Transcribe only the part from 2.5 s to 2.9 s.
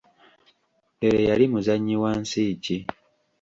ki?